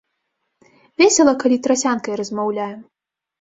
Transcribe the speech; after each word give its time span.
Весела, 1.01 1.33
калі 1.43 1.57
трасянкай 1.67 2.13
размаўляем. 2.23 2.75